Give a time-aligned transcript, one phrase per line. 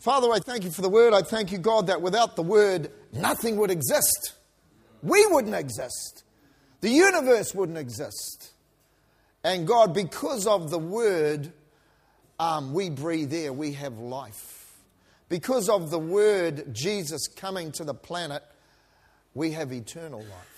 [0.00, 1.12] Father, I thank you for the word.
[1.12, 4.32] I thank you, God, that without the word, nothing would exist.
[5.02, 6.24] We wouldn't exist.
[6.80, 8.52] The universe wouldn't exist.
[9.44, 11.52] And God, because of the word,
[12.38, 14.72] um, we breathe air, we have life.
[15.28, 18.42] Because of the word, Jesus coming to the planet,
[19.34, 20.49] we have eternal life.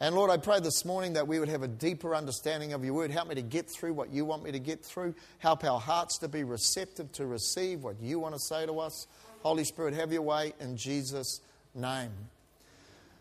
[0.00, 2.94] And Lord, I pray this morning that we would have a deeper understanding of your
[2.94, 3.10] word.
[3.10, 5.12] Help me to get through what you want me to get through.
[5.38, 9.08] Help our hearts to be receptive to receive what you want to say to us.
[9.42, 11.40] Holy Spirit, have your way in Jesus'
[11.74, 12.12] name.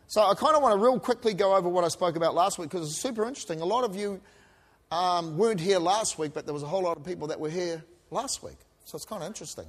[0.06, 2.60] So I kind of want to real quickly go over what I spoke about last
[2.60, 3.60] week because it's super interesting.
[3.60, 4.22] A lot of you
[4.92, 7.50] um, weren't here last week, but there was a whole lot of people that were
[7.50, 8.58] here last week.
[8.86, 9.66] So it's kind of interesting.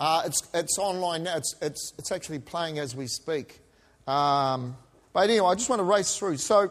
[0.00, 1.36] Uh, it's, it's online now.
[1.36, 3.60] It's, it's, it's actually playing as we speak.
[4.08, 4.76] Um,
[5.16, 6.36] but anyway, I just want to race through.
[6.36, 6.70] So,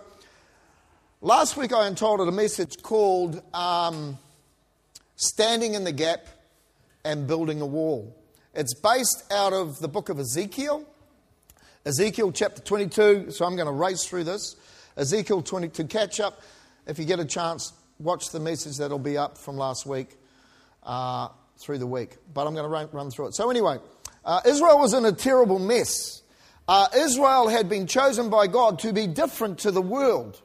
[1.19, 4.19] last week I entitled a message called um,
[5.15, 6.27] Standing in the Gap
[7.03, 8.15] and Building a Wall.
[8.53, 10.85] It's based out of the book of Ezekiel,
[11.87, 13.31] Ezekiel chapter 22.
[13.31, 14.55] So, I'm going to race through this.
[14.95, 15.85] Ezekiel 22.
[15.85, 16.43] Catch up.
[16.85, 20.09] If you get a chance, watch the message that'll be up from last week
[20.83, 22.11] uh, through the week.
[22.31, 23.33] But I'm going to run, run through it.
[23.33, 23.79] So, anyway,
[24.23, 26.21] uh, Israel was in a terrible mess.
[26.67, 30.41] Uh, Israel had been chosen by God to be different to the world.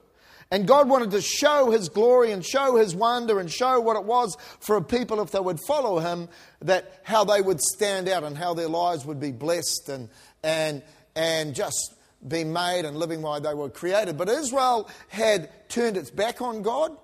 [0.52, 4.04] And God wanted to show his glory and show his wonder and show what it
[4.04, 6.28] was for a people if they would follow him,
[6.60, 10.08] that how they would stand out and how their lives would be blessed and,
[10.42, 10.82] and,
[11.14, 11.94] and just
[12.26, 14.18] be made and living why they were created.
[14.18, 16.96] But Israel had turned its back on God.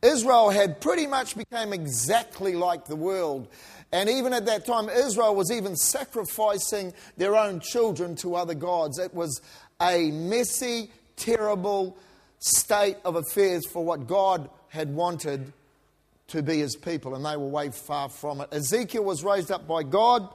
[0.00, 3.48] Israel had pretty much become exactly like the world.
[3.92, 8.98] And even at that time, Israel was even sacrificing their own children to other gods.
[8.98, 9.40] It was
[9.80, 11.96] a messy, terrible
[12.38, 15.52] state of affairs for what God had wanted
[16.28, 18.48] to be his people, and they were way far from it.
[18.52, 20.28] Ezekiel was raised up by God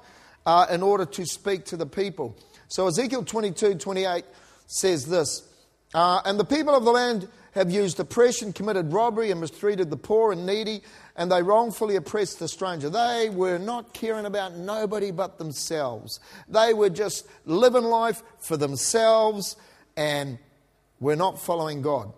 [0.46, 2.36] uh, in order to speak to the people.
[2.70, 4.24] So Ezekiel 22 28
[4.68, 5.48] says this
[5.94, 9.98] uh, And the people of the land have used oppression, committed robbery, and mistreated the
[9.98, 10.82] poor and needy,
[11.16, 12.90] and they wrongfully oppressed the stranger.
[12.90, 16.20] They were not caring about nobody but themselves.
[16.48, 19.56] They were just living life for themselves
[19.98, 20.40] and
[21.00, 22.14] were not following God.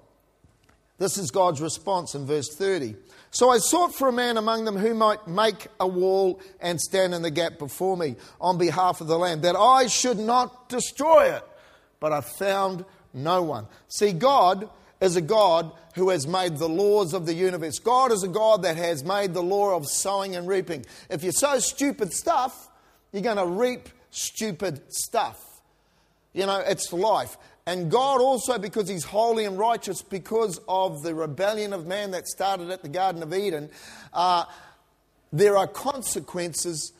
[0.99, 2.95] This is God's response in verse 30.
[3.31, 7.15] So I sought for a man among them who might make a wall and stand
[7.15, 11.33] in the gap before me on behalf of the land, that I should not destroy
[11.33, 11.43] it.
[11.99, 13.67] But I found no one.
[13.87, 14.69] See, God
[15.03, 17.77] is a God who has made the laws of the universe.
[17.77, 20.85] God is a God that has made the law of sowing and reaping.
[21.09, 22.69] If you sow stupid stuff,
[23.11, 25.43] you're going to reap stupid stuff.
[26.31, 27.37] You know, it's life.
[27.65, 32.25] And God also, because He's holy and righteous, because of the rebellion of man that
[32.27, 33.69] started at the Garden of Eden,
[34.13, 34.45] uh,
[35.33, 36.93] there are consequences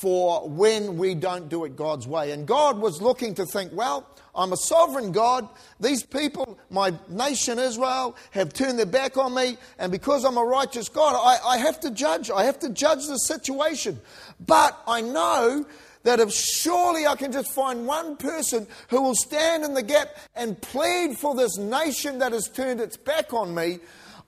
[0.00, 2.30] for when we don't do it God's way.
[2.30, 5.48] And God was looking to think, well, I'm a sovereign God.
[5.80, 9.56] These people, my nation Israel, have turned their back on me.
[9.76, 12.30] And because I'm a righteous God, I, I have to judge.
[12.30, 13.98] I have to judge the situation.
[14.38, 15.66] But I know
[16.04, 20.16] that if surely I can just find one person who will stand in the gap
[20.36, 23.80] and plead for this nation that has turned its back on me,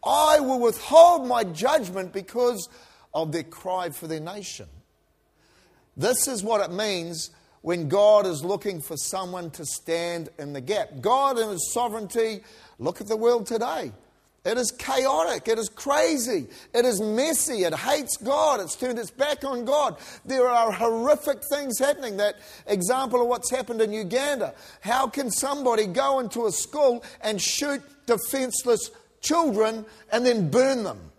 [0.05, 2.69] I will withhold my judgment because
[3.15, 4.67] of their cry for their nation.
[5.97, 7.31] This is what it means
[7.63, 11.01] when God is looking for someone to stand in the gap.
[11.01, 12.41] God, in His sovereignty,
[12.79, 13.93] look at the world today.
[14.43, 15.49] It is chaotic.
[15.49, 16.47] It is crazy.
[16.73, 17.65] It is messy.
[17.65, 18.61] It hates God.
[18.61, 19.99] It's turned its back on God.
[20.25, 22.17] There are horrific things happening.
[22.17, 22.37] That
[22.67, 24.55] example of what's happened in Uganda.
[24.81, 28.91] How can somebody go into a school and shoot defenseless
[29.21, 31.13] children and then burn them?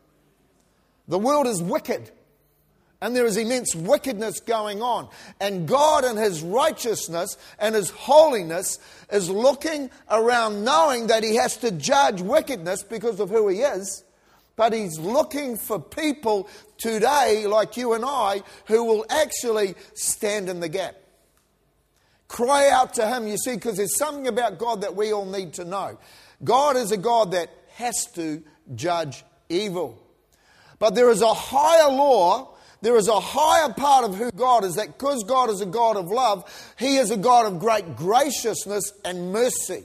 [1.08, 2.10] The world is wicked.
[3.02, 5.10] And there is immense wickedness going on.
[5.40, 8.78] And God, in His righteousness and His holiness,
[9.12, 14.04] is looking around knowing that He has to judge wickedness because of who He is.
[14.56, 16.48] But He's looking for people
[16.78, 20.96] today, like you and I, who will actually stand in the gap.
[22.28, 25.54] Cry out to Him, you see, because there's something about God that we all need
[25.54, 25.98] to know.
[26.44, 28.44] God is a God that has to
[28.76, 29.98] judge evil.
[30.78, 32.52] But there is a higher law
[32.82, 35.98] there is a higher part of who God is that because God is a God
[35.98, 39.84] of love, He is a God of great graciousness and mercy.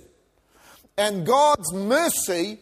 [0.97, 2.59] And God's mercy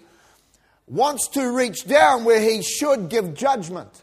[0.88, 4.02] wants to reach down where He should give judgment.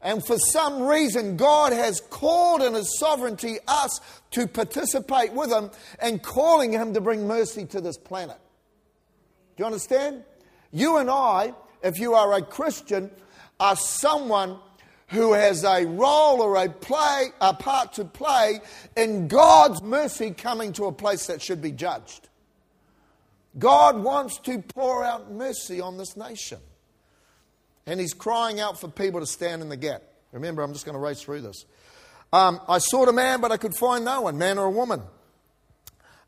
[0.00, 5.70] And for some reason, God has called in His sovereignty us to participate with Him
[5.98, 8.38] and calling Him to bring mercy to this planet.
[9.56, 10.22] Do you understand?
[10.72, 11.52] You and I,
[11.82, 13.10] if you are a Christian,
[13.58, 14.56] are someone
[15.10, 18.60] who has a role or a play a part to play
[18.96, 22.28] in God's mercy coming to a place that should be judged.
[23.58, 26.58] God wants to pour out mercy on this nation.
[27.86, 30.02] And he's crying out for people to stand in the gap.
[30.30, 31.64] Remember, I'm just going to race through this.
[32.32, 35.02] Um, I sought a man, but I could find no one, man or a woman.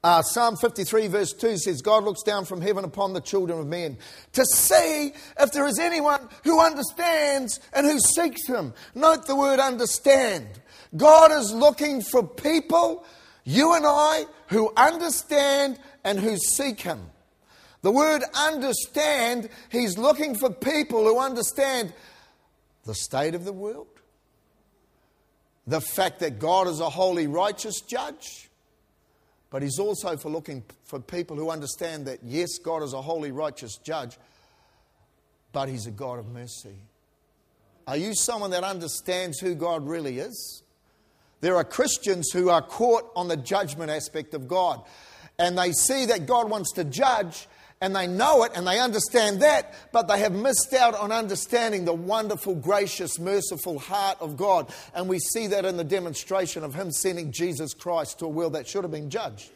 [0.04, 3.68] Uh, Psalm 53, verse 2 says, God looks down from heaven upon the children of
[3.68, 3.98] men
[4.32, 8.74] to see if there is anyone who understands and who seeks him.
[8.96, 10.48] Note the word understand.
[10.96, 13.04] God is looking for people,
[13.44, 17.06] you and I, who understand and who seek him.
[17.82, 21.92] The word understand, he's looking for people who understand
[22.84, 23.86] the state of the world,
[25.64, 28.48] the fact that God is a holy, righteous judge
[29.52, 33.32] but he's also for looking for people who understand that, yes, God is a holy,
[33.32, 34.18] righteous judge,
[35.52, 36.74] but he's a God of mercy.
[37.86, 40.62] Are you someone that understands who God really is?
[41.42, 44.82] There are Christians who are caught on the judgment aspect of God,
[45.38, 47.46] and they see that God wants to judge,
[47.82, 51.84] and they know it and they understand that, but they have missed out on understanding
[51.84, 54.72] the wonderful, gracious, merciful heart of God.
[54.94, 58.52] And we see that in the demonstration of Him sending Jesus Christ to a world
[58.52, 59.50] that should have been judged.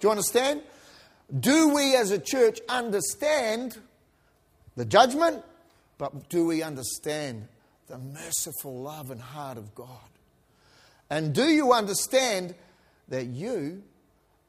[0.00, 0.62] Do you understand?
[1.38, 3.76] Do we as a church understand
[4.76, 5.44] the judgment,
[5.98, 7.46] but do we understand
[7.88, 9.86] the merciful love and heart of God?
[11.10, 12.54] And do you understand
[13.08, 13.82] that you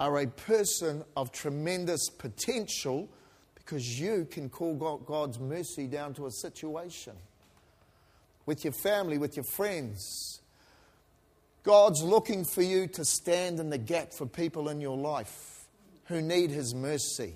[0.02, 3.08] are a person of tremendous potential
[3.54, 4.74] because you can call
[5.06, 7.14] God's mercy down to a situation
[8.48, 10.42] with your family, with your friends.
[11.62, 15.68] God's looking for you to stand in the gap for people in your life
[16.06, 17.36] who need His mercy.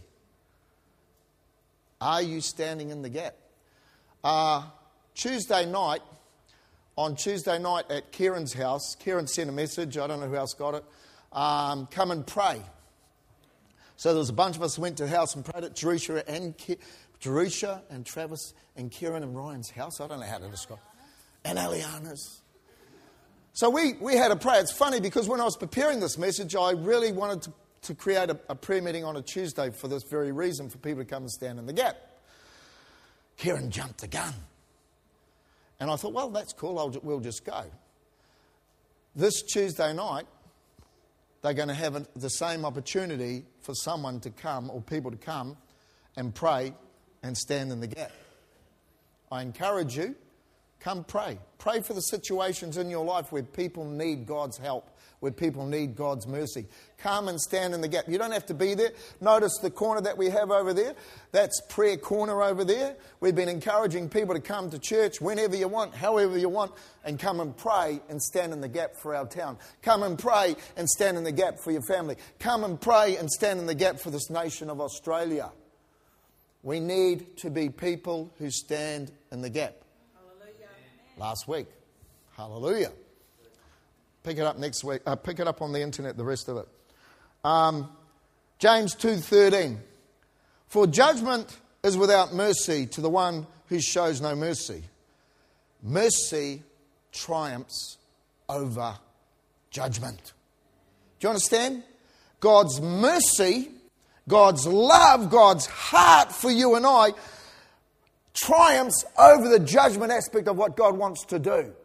[2.01, 3.35] Are you standing in the gap?
[4.23, 4.63] Uh,
[5.13, 6.01] Tuesday night,
[6.97, 9.99] on Tuesday night at Kieran's house, Kieran sent a message.
[9.99, 10.83] I don't know who else got it
[11.35, 12.61] um, come and pray.
[13.97, 16.27] So there was a bunch of us went to the house and prayed at Jerusha
[16.27, 16.77] and, Ki-
[17.19, 20.01] Jerusha and Travis and Kieran and Ryan's house.
[20.01, 20.79] I don't know how to describe
[21.43, 22.41] And Eliana's.
[23.53, 24.59] So we, we had a prayer.
[24.59, 27.53] It's funny because when I was preparing this message, I really wanted to,
[27.83, 31.03] to create a, a prayer meeting on a Tuesday for this very reason, for people
[31.03, 31.95] to come and stand in the gap.
[33.37, 34.33] Kieran jumped the gun.
[35.79, 36.79] And I thought, well, that's cool.
[36.79, 37.63] I'll, we'll just go.
[39.15, 40.25] This Tuesday night,
[41.45, 45.55] they're going to have the same opportunity for someone to come or people to come
[46.17, 46.73] and pray
[47.21, 48.11] and stand in the gap.
[49.31, 50.15] I encourage you,
[50.79, 51.37] come pray.
[51.59, 55.95] Pray for the situations in your life where people need God's help where people need
[55.95, 56.67] God's mercy.
[56.97, 58.05] Come and stand in the gap.
[58.07, 58.91] You don't have to be there.
[59.21, 60.95] Notice the corner that we have over there.
[61.31, 62.95] That's prayer corner over there.
[63.19, 66.71] We've been encouraging people to come to church whenever you want, however you want,
[67.03, 69.57] and come and pray and stand in the gap for our town.
[69.81, 72.17] Come and pray and stand in the gap for your family.
[72.39, 75.51] Come and pray and stand in the gap for this nation of Australia.
[76.63, 79.75] We need to be people who stand in the gap.
[80.15, 80.69] Hallelujah.
[81.17, 81.67] Last week.
[82.35, 82.91] Hallelujah.
[84.25, 85.03] Pick it up next week.
[85.05, 86.67] Uh, pick it up on the internet, the rest of it.
[87.43, 87.91] Um,
[88.57, 89.77] James 2.13.
[90.67, 94.81] For judgment is without mercy to the one who shows no mercy.
[95.83, 96.63] Mercy
[97.11, 97.97] triumphs
[98.49, 98.97] over
[99.69, 100.33] judgment.
[101.19, 101.83] Do you understand?
[102.39, 103.69] God's mercy,
[104.27, 107.13] God's love, God's heart for you and I
[108.33, 111.75] triumphs over the judgment aspect of what God wants to do.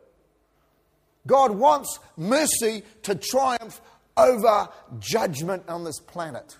[1.26, 3.80] God wants mercy to triumph
[4.16, 6.56] over judgment on this planet.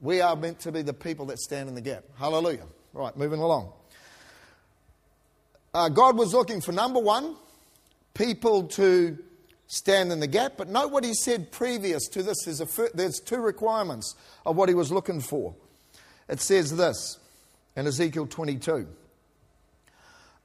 [0.00, 2.04] We are meant to be the people that stand in the gap.
[2.18, 2.66] Hallelujah.
[2.92, 3.72] Right, moving along.
[5.72, 7.34] Uh, God was looking for number one,
[8.12, 9.18] people to
[9.66, 12.36] stand in the gap, but note what he said previous to this.
[12.44, 14.14] There's, a, there's two requirements
[14.46, 15.54] of what he was looking for.
[16.28, 17.18] It says this
[17.76, 18.86] in Ezekiel 22,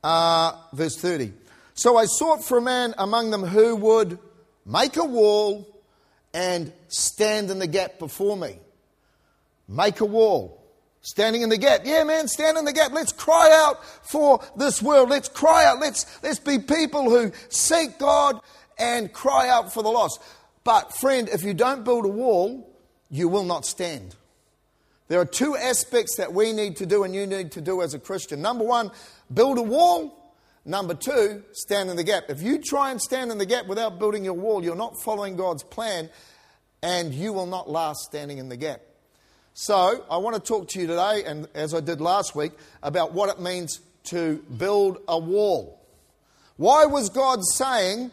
[0.04, 1.34] uh, verse 30.
[1.80, 4.20] So I sought for a man among them who would
[4.66, 5.66] make a wall
[6.34, 8.60] and stand in the gap before me.
[9.66, 10.62] Make a wall.
[11.00, 11.84] Standing in the gap.
[11.86, 12.92] Yeah, man, stand in the gap.
[12.92, 15.10] Let's cry out for this world.
[15.10, 15.80] Let's cry out.
[15.80, 18.42] Let's, let's be people who seek God
[18.78, 20.22] and cry out for the lost.
[20.66, 22.70] But, friend, if you don't build a wall,
[23.10, 24.18] you will not stand.
[25.08, 27.94] There are two aspects that we need to do and you need to do as
[27.94, 28.42] a Christian.
[28.42, 28.92] Number one,
[29.34, 30.19] build a wall.
[30.66, 32.26] Number two, stand in the gap.
[32.30, 35.36] If you try and stand in the gap without building your wall, you're not following
[35.36, 36.10] God's plan
[36.82, 38.82] and you will not last standing in the gap.
[39.54, 43.14] So, I want to talk to you today, and as I did last week, about
[43.14, 45.82] what it means to build a wall.
[46.56, 48.12] Why was God saying,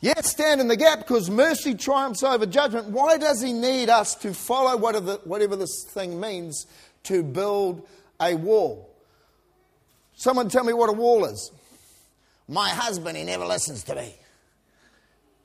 [0.00, 2.88] Yes, stand in the gap because mercy triumphs over judgment.
[2.88, 6.66] Why does He need us to follow whatever, whatever this thing means
[7.04, 7.86] to build
[8.20, 8.88] a wall?
[10.14, 11.50] Someone tell me what a wall is.
[12.48, 14.14] My husband, he never listens to me.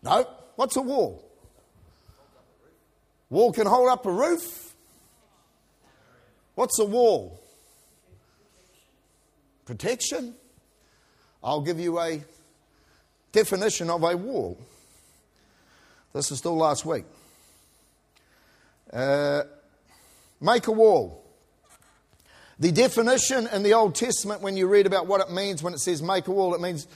[0.01, 1.23] No, what's a wall?
[3.29, 4.73] Wall can hold up a roof.
[6.55, 7.39] What's a wall?
[9.65, 10.35] Protection.
[11.43, 12.23] I'll give you a
[13.31, 14.57] definition of a wall.
[16.13, 17.05] This is still last week.
[18.91, 19.43] Uh,
[20.39, 21.22] make a wall.
[22.59, 25.79] The definition in the Old Testament, when you read about what it means when it
[25.79, 26.87] says make a wall, it means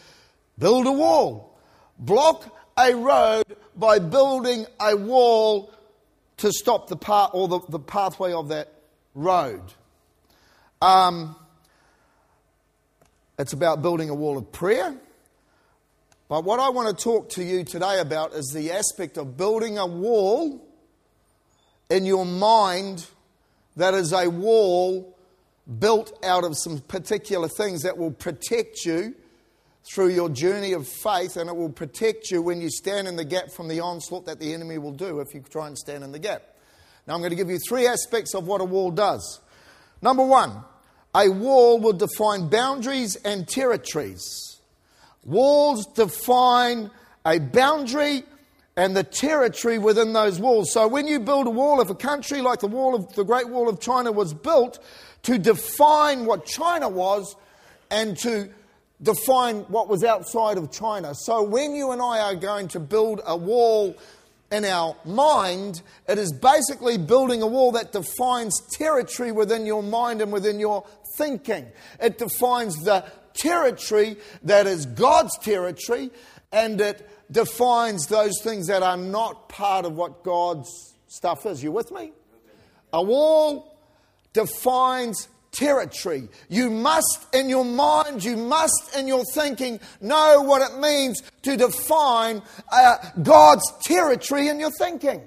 [0.58, 1.58] build a wall.
[1.98, 3.46] Block a road
[3.76, 5.74] by building a wall
[6.38, 8.72] to stop the path or the, the pathway of that
[9.16, 9.62] road.
[10.82, 11.36] Um,
[13.40, 14.96] it's about building a wall of prayer.
[16.30, 19.78] But what I want to talk to you today about is the aspect of building
[19.78, 20.62] a wall
[21.90, 23.06] in your mind
[23.76, 25.17] that is a wall
[25.80, 29.14] built out of some particular things that will protect you
[29.94, 33.26] through your journey of faith and it will protect you when you stand in the
[33.26, 36.12] gap from the onslaught that the enemy will do if you try and stand in
[36.12, 36.44] the gap.
[37.06, 39.40] Now, I'm going to give you three aspects of what a wall does.
[40.02, 40.64] Number one,
[41.16, 44.60] a wall will define boundaries and territories.
[45.24, 46.92] Walls define
[47.26, 48.24] a boundary
[48.76, 50.72] and the territory within those walls.
[50.72, 53.50] So when you build a wall, if a country like the wall of the Great
[53.50, 54.80] Wall of China was built
[55.28, 57.36] to define what China was
[57.92, 58.48] and to
[59.02, 61.14] define what was outside of China.
[61.14, 63.94] So when you and I are going to build a wall
[64.54, 70.22] in our mind, it is basically building a wall that defines territory within your mind
[70.22, 70.86] and within your
[71.18, 71.68] thinking.
[72.02, 73.04] It defines the
[73.34, 76.10] territory that is God's territory
[76.54, 80.70] and it defines those things that are not part of what God's
[81.08, 81.62] stuff is.
[81.62, 82.14] You with me?
[82.94, 83.77] A wall
[84.38, 86.30] defines territory.
[86.48, 91.58] You must, in your mind, you must, in your thinking, know what it means to
[91.58, 95.24] define uh, God's territory in your thinking.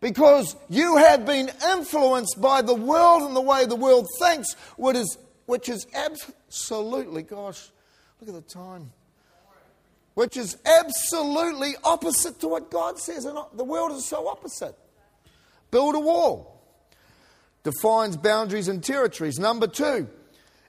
[0.00, 4.96] Because you have been influenced by the world and the way the world thinks, which
[4.96, 7.70] is, which is absolutely, gosh,
[8.20, 8.92] look at the time,
[10.14, 13.24] which is absolutely opposite to what God says.
[13.24, 14.76] And the world is so opposite.
[15.72, 16.55] Build a wall
[17.66, 19.40] defines boundaries and territories.
[19.40, 20.08] Number two,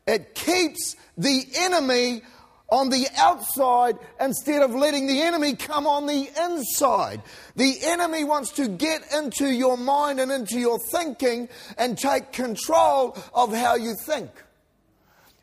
[0.08, 2.24] it keeps the enemy
[2.70, 7.22] on the outside instead of letting the enemy come on the inside.
[7.56, 13.16] The enemy wants to get into your mind and into your thinking and take control
[13.32, 14.32] of how you think.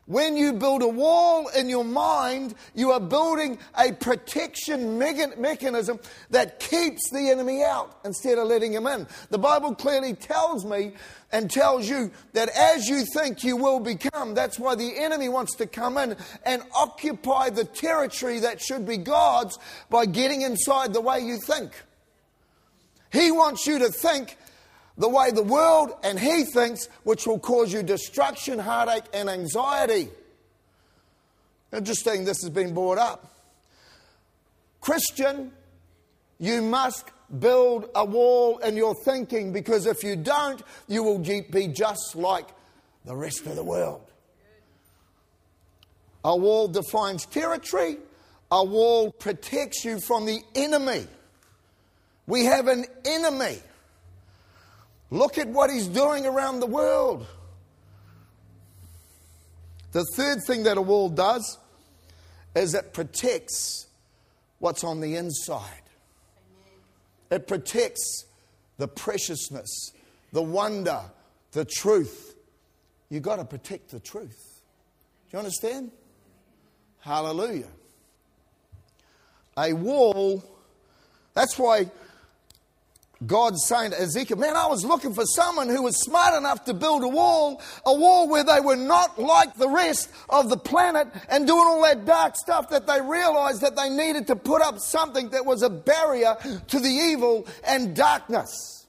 [0.07, 6.59] When you build a wall in your mind, you are building a protection mechanism that
[6.59, 9.07] keeps the enemy out instead of letting him in.
[9.31, 10.93] The Bible clearly tells me
[11.31, 15.55] and tells you that as you think you will become, that's why the enemy wants
[15.55, 19.57] to come in and occupy the territory that should be God's
[19.89, 21.71] by getting inside the way you think.
[23.11, 24.37] He wants you to think
[24.97, 30.09] the way the world and he thinks, which will cause you destruction, heartache, and anxiety.
[31.73, 33.31] Interesting, this has been brought up.
[34.79, 35.51] Christian,
[36.39, 37.05] you must
[37.39, 42.47] build a wall in your thinking because if you don't, you will be just like
[43.03, 44.01] the rest of the world.
[46.23, 47.97] A wall defines territory,
[48.51, 51.05] a wall protects you from the enemy.
[52.27, 53.59] We have an enemy.
[55.11, 57.27] Look at what he's doing around the world.
[59.91, 61.57] The third thing that a wall does
[62.55, 63.87] is it protects
[64.59, 65.83] what's on the inside.
[67.31, 68.25] It protects
[68.77, 69.91] the preciousness,
[70.31, 71.01] the wonder,
[71.51, 72.35] the truth.
[73.09, 74.61] You've got to protect the truth.
[75.29, 75.91] Do you understand?
[76.99, 77.69] Hallelujah.
[79.57, 80.43] A wall,
[81.33, 81.89] that's why
[83.25, 86.73] God's saying to Ezekiel, Man, I was looking for someone who was smart enough to
[86.73, 91.07] build a wall, a wall where they were not like the rest of the planet
[91.29, 94.79] and doing all that dark stuff that they realized that they needed to put up
[94.79, 96.35] something that was a barrier
[96.67, 98.85] to the evil and darkness.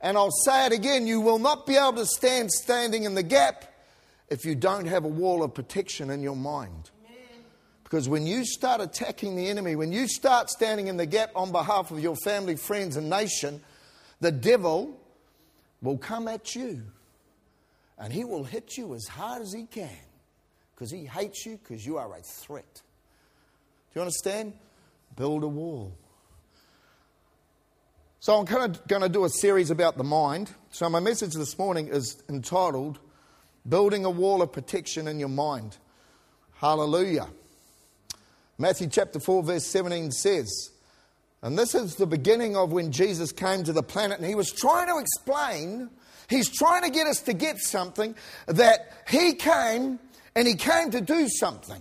[0.00, 3.22] And I'll say it again you will not be able to stand standing in the
[3.22, 3.64] gap
[4.28, 6.90] if you don't have a wall of protection in your mind.
[7.86, 11.52] Because when you start attacking the enemy, when you start standing in the gap on
[11.52, 13.62] behalf of your family, friends, and nation,
[14.20, 15.00] the devil
[15.80, 16.82] will come at you.
[17.96, 19.88] And he will hit you as hard as he can
[20.74, 22.80] because he hates you because you are a threat Do
[23.94, 24.54] you understand?
[25.14, 25.96] Build a wall.
[28.18, 30.50] So I'm kind of going to do a series about the mind.
[30.70, 32.98] So my message this morning is entitled
[33.68, 35.76] Building a Wall of Protection in Your Mind.
[36.54, 37.28] Hallelujah.
[38.58, 40.70] Matthew chapter 4, verse 17 says,
[41.42, 44.50] and this is the beginning of when Jesus came to the planet, and he was
[44.50, 45.90] trying to explain,
[46.28, 48.14] he's trying to get us to get something
[48.46, 49.98] that he came
[50.34, 51.80] and he came to do something.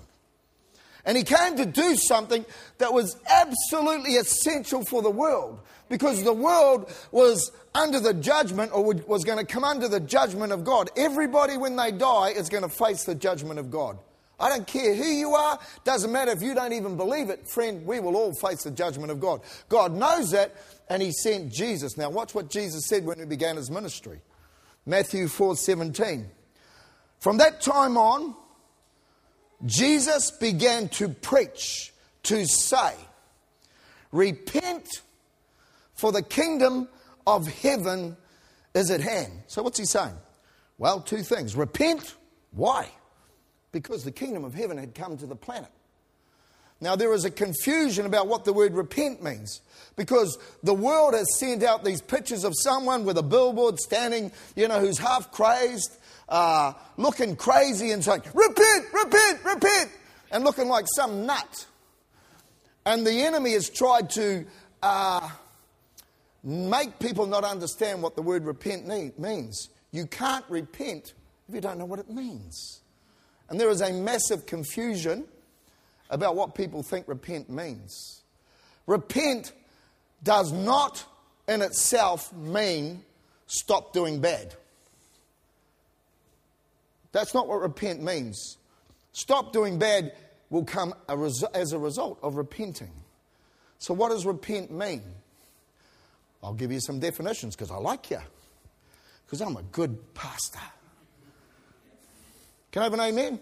[1.06, 2.46] And he came to do something
[2.80, 8.84] that was absolutely essential for the world because the world was under the judgment or
[8.84, 10.90] was going to come under the judgment of God.
[10.98, 14.00] Everybody, when they die, is going to face the judgment of God.
[14.40, 17.86] I don't care who you are, doesn't matter if you don't even believe it, friend,
[17.86, 19.42] we will all face the judgment of God.
[19.70, 20.56] God knows that,
[20.90, 21.98] and He sent Jesus.
[21.98, 24.20] Now, watch what Jesus said when He began His ministry
[24.86, 26.30] Matthew 4 17.
[27.20, 28.36] From that time on,
[29.66, 32.94] Jesus began to preach, to say,
[34.12, 34.88] Repent,
[35.94, 36.88] for the kingdom
[37.26, 38.18] of heaven
[38.74, 39.44] is at hand.
[39.48, 40.14] So, what's he saying?
[40.78, 41.56] Well, two things.
[41.56, 42.16] Repent.
[42.52, 42.90] Why?
[43.76, 45.70] Because the kingdom of heaven had come to the planet.
[46.80, 49.60] Now, there is a confusion about what the word repent means
[49.98, 54.70] because the world has sent out these pictures of someone with a billboard standing, you
[54.70, 55.98] know, who's half crazed
[56.30, 59.92] uh, looking crazy and saying, Repent, repent, repent,
[60.32, 61.66] and looking like some nut.
[62.86, 64.46] And the enemy has tried to
[64.82, 65.30] uh,
[66.46, 68.88] make people not understand what the word repent
[69.20, 69.68] means.
[69.92, 71.14] You can't repent
[71.50, 72.82] if you don't know what it means.
[73.50, 75.26] And there is a massive confusion
[76.10, 78.22] about what people think repent means.
[78.88, 79.54] Repent
[80.24, 81.06] does not
[81.48, 83.04] in itself mean
[83.48, 84.54] stop doing bad.
[87.12, 88.58] That's not what repent means.
[89.14, 90.12] Stop doing bad
[90.50, 92.92] will come as a result of repenting.
[93.80, 95.04] So, what does repent mean?
[96.44, 98.20] I'll give you some definitions because I like you,
[99.26, 100.60] because I'm a good pastor.
[102.76, 103.40] Can I have an amen?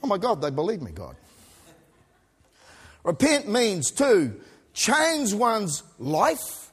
[0.00, 1.16] Oh my God, they believe me, God.
[3.02, 4.32] Repent means to
[4.74, 6.70] change one's life,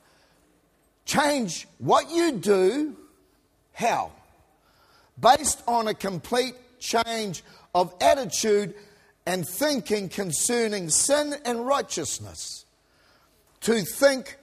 [1.05, 2.95] change what you do,
[3.73, 4.11] how?
[5.19, 8.75] based on a complete change of attitude
[9.25, 12.65] and thinking concerning sin and righteousness.
[13.61, 14.37] To think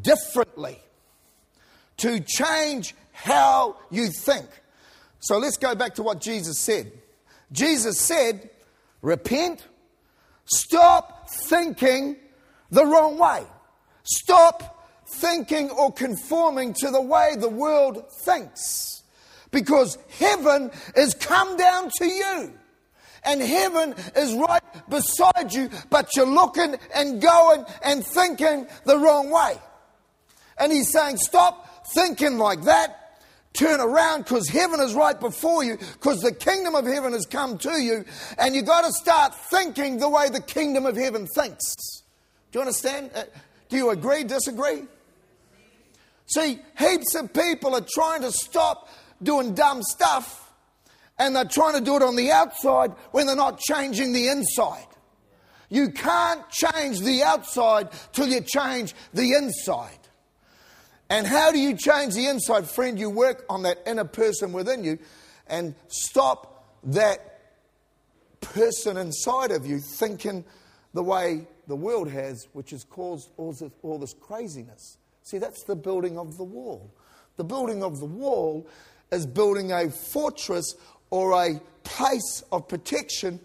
[0.00, 0.80] differently,
[1.98, 4.48] to change how you think.
[5.22, 6.90] So let's go back to what Jesus said.
[7.52, 8.50] Jesus said,
[9.02, 9.66] Repent,
[10.44, 12.16] stop thinking
[12.70, 13.44] the wrong way,
[14.02, 19.02] stop thinking or conforming to the way the world thinks
[19.52, 22.52] because heaven is come down to you.
[23.24, 29.30] And heaven is right beside you, but you're looking and going and thinking the wrong
[29.30, 29.54] way.
[30.58, 33.01] And he's saying, Stop thinking like that.
[33.52, 37.58] Turn around because heaven is right before you, because the kingdom of heaven has come
[37.58, 38.04] to you,
[38.38, 41.74] and you've got to start thinking the way the kingdom of heaven thinks.
[42.50, 43.10] Do you understand?
[43.14, 43.24] Uh,
[43.68, 44.84] do you agree, disagree?
[46.26, 48.88] See, heaps of people are trying to stop
[49.22, 50.50] doing dumb stuff
[51.18, 54.86] and they're trying to do it on the outside when they're not changing the inside.
[55.68, 59.98] You can't change the outside till you change the inside.
[61.12, 62.98] And how do you change the inside, friend?
[62.98, 64.98] You work on that inner person within you
[65.46, 67.38] and stop that
[68.40, 70.42] person inside of you thinking
[70.94, 74.96] the way the world has, which has caused all this, all this craziness.
[75.22, 76.90] See, that's the building of the wall.
[77.36, 78.66] The building of the wall
[79.10, 80.74] is building a fortress
[81.10, 83.38] or a place of protection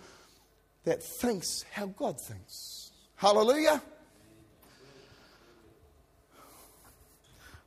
[0.85, 2.91] that thinks how God thinks.
[3.17, 3.81] Hallelujah.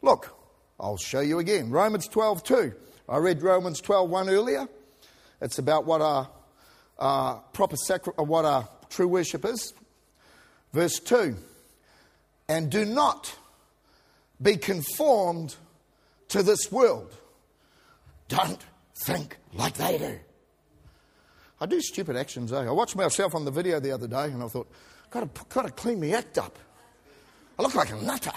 [0.03, 0.35] Look,
[0.79, 1.71] I'll show you again.
[1.71, 2.73] Romans 12 2.
[3.09, 4.69] I read Romans 12 1 earlier.
[5.41, 6.29] It's about what our,
[6.99, 9.73] our proper sacri- what our true worship is.
[10.73, 11.37] Verse 2.
[12.49, 13.37] And do not
[14.41, 15.57] be conformed
[16.29, 17.17] to this world
[18.31, 18.65] don't
[19.05, 20.19] think like they do.
[21.61, 22.61] I do stupid actions, eh?
[22.61, 24.71] I watched myself on the video the other day and I thought,
[25.11, 26.59] gotta, gotta clean my act up.
[27.59, 28.33] I look like a nutter.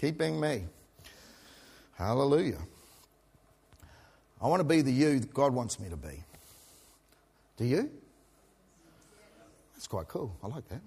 [0.00, 0.64] Keep being me.
[1.98, 2.56] Hallelujah.
[4.40, 6.24] I want to be the you that God wants me to be.
[7.58, 7.90] Do you?
[9.74, 10.34] That's quite cool.
[10.42, 10.80] I like that.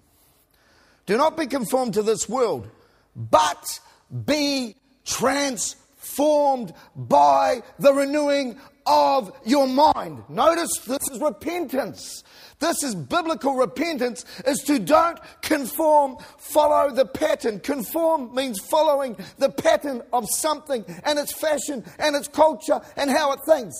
[1.05, 2.67] Do not be conformed to this world,
[3.15, 3.79] but
[4.25, 10.23] be transformed by the renewing of your mind.
[10.29, 12.23] Notice this is repentance.
[12.59, 17.59] This is biblical repentance is to don't conform, follow the pattern.
[17.59, 23.33] Conform means following the pattern of something and its fashion and its culture and how
[23.33, 23.75] it thinks.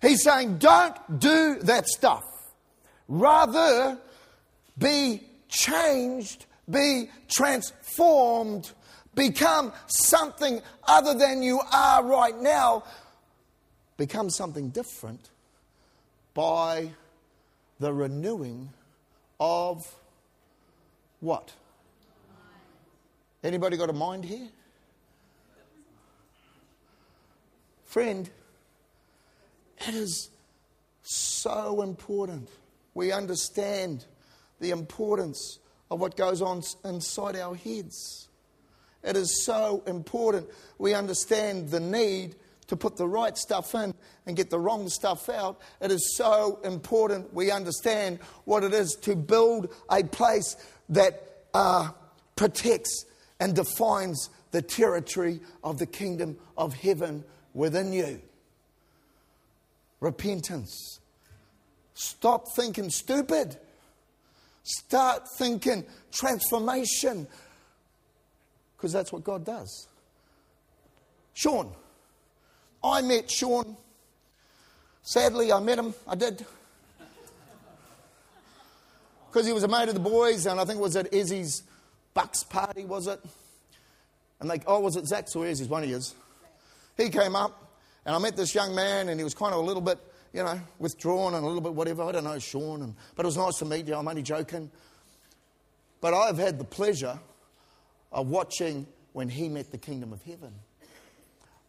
[0.00, 2.22] He's saying don't do that stuff.
[3.08, 3.98] Rather
[4.78, 8.70] be changed, be transformed,
[9.14, 12.84] become something other than you are right now
[13.98, 15.28] become something different
[16.32, 16.88] by
[17.78, 18.70] the renewing
[19.38, 19.94] of
[21.20, 21.52] what?
[23.44, 24.48] Anybody got a mind here?
[27.84, 28.30] Friend,
[29.86, 30.30] it is
[31.02, 32.48] so important.
[32.94, 34.04] We understand
[34.60, 35.58] the importance
[35.90, 38.28] of what goes on inside our heads.
[39.02, 40.48] It is so important.
[40.76, 42.36] We understand the need
[42.68, 43.94] to put the right stuff in
[44.26, 45.60] and get the wrong stuff out.
[45.80, 50.56] It is so important we understand what it is to build a place
[50.90, 51.90] that uh,
[52.36, 53.04] protects
[53.40, 58.20] and defines the territory of the kingdom of heaven within you.
[60.00, 61.00] Repentance.
[61.94, 63.56] Stop thinking stupid.
[64.62, 67.26] Start thinking transformation.
[68.76, 69.88] Because that's what God does.
[71.34, 71.74] Sean.
[72.82, 73.76] I met Sean.
[75.02, 75.94] Sadly, I met him.
[76.06, 76.44] I did.
[79.28, 81.62] Because he was a mate of the boys, and I think it was at Izzy's
[82.14, 83.20] Bucks party, was it?
[84.40, 85.68] And they, oh, was it Zach's or Izzy's?
[85.68, 86.14] One of his.
[86.96, 87.72] He came up,
[88.04, 89.98] and I met this young man, and he was kind of a little bit,
[90.32, 92.02] you know, withdrawn and a little bit whatever.
[92.02, 92.82] I don't know, Sean.
[92.82, 93.94] And, but it was nice to meet you.
[93.94, 94.70] I'm only joking.
[96.00, 97.18] But I've had the pleasure
[98.12, 100.52] of watching when he met the kingdom of heaven.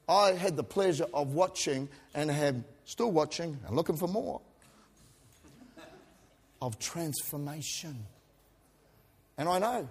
[0.10, 4.42] I had the pleasure of watching and am still watching and looking for more
[6.62, 8.06] of transformation.
[9.38, 9.88] And I know,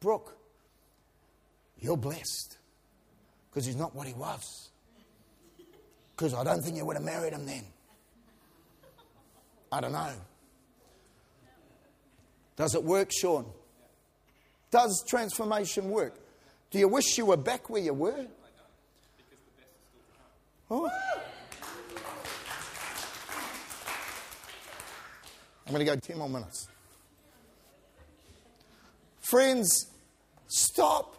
[0.00, 0.38] Brooke,
[1.80, 2.58] you're blessed
[3.50, 4.70] because he's not what he was.
[6.14, 7.64] Because I don't think you would have married him then.
[9.72, 10.12] I don't know.
[12.54, 13.46] Does it work, Sean?
[14.70, 16.14] Does transformation work?
[16.70, 18.26] Do you wish you were back where you were?
[20.70, 20.90] Oh.
[25.66, 26.68] I'm going to go 10 more minutes.
[29.20, 29.86] Friends,
[30.46, 31.16] stop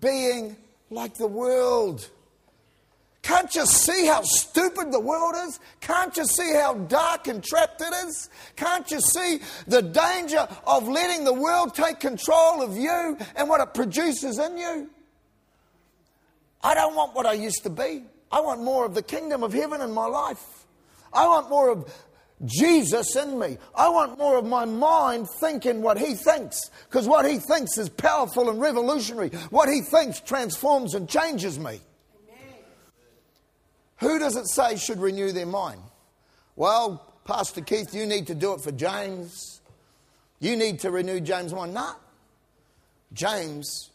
[0.00, 0.56] being
[0.90, 2.08] like the world.
[3.22, 5.60] Can't you see how stupid the world is?
[5.80, 8.30] Can't you see how dark and trapped it is?
[8.56, 13.60] Can't you see the danger of letting the world take control of you and what
[13.60, 14.90] it produces in you?
[16.62, 18.04] I don't want what I used to be.
[18.30, 20.66] I want more of the kingdom of heaven in my life.
[21.12, 21.92] I want more of
[22.44, 23.58] Jesus in me.
[23.74, 27.88] I want more of my mind thinking what he thinks, because what he thinks is
[27.88, 29.30] powerful and revolutionary.
[29.50, 31.80] What he thinks transforms and changes me.
[31.80, 32.54] Amen.
[33.98, 35.80] Who does it say should renew their mind?
[36.54, 39.60] Well, Pastor Keith, you need to do it for James.
[40.38, 41.74] You need to renew James' mind.
[41.74, 41.92] No.
[43.12, 43.90] James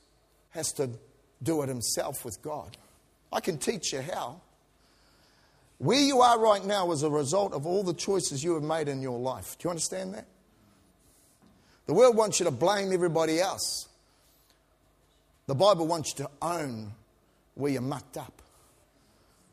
[0.50, 0.90] has to
[1.42, 2.78] do it himself with God.
[3.34, 4.42] I can teach you how.
[5.80, 8.88] Where you are right now is a result of all the choices you have made
[8.88, 9.58] in your life.
[9.58, 10.28] Do you understand that?
[11.88, 13.90] The world wants you to blame everybody else.
[15.48, 16.94] The Bible wants you to own
[17.56, 18.42] where you're mucked up.